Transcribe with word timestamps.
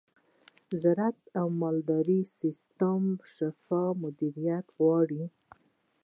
د 0.69 0.71
زراعت 0.83 1.17
مالي 1.87 2.19
سیستم 2.39 3.03
شفاف 3.33 3.91
مدیریت 4.03 4.65
غواړي. 4.77 5.23